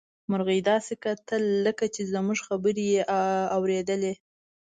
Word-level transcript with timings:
مرغۍ 0.29 0.59
داسې 0.71 0.93
کتل 1.03 1.43
لکه 1.65 1.85
چې 1.93 2.01
زموږ 2.13 2.37
خبرې 2.47 2.85
يې 2.95 3.01
اوريدلې. 3.57 4.13